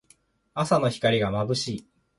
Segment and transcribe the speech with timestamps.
[0.55, 1.87] 朝の光がまぶしい。